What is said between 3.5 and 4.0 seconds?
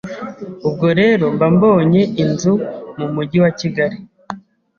Kigali